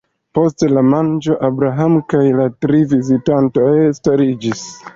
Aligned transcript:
Post 0.37 0.63
la 0.77 0.81
manĝo, 0.93 1.35
Abraham 1.49 1.99
kaj 2.15 2.23
la 2.41 2.47
tri 2.67 2.81
vizitantoj 2.97 3.71
stariĝis. 4.03 4.69